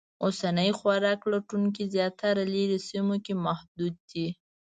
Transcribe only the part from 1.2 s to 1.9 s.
لټونکي